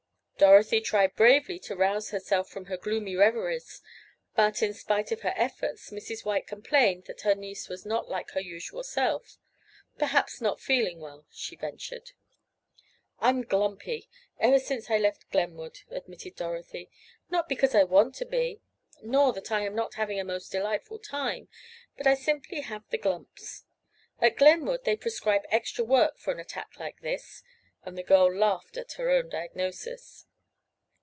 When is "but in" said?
4.35-4.73